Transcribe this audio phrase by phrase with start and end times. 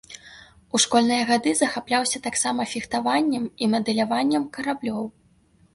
[0.77, 5.03] У школьныя гады захапляўся таксама фехтаваннем і мадэляваннем караблёў.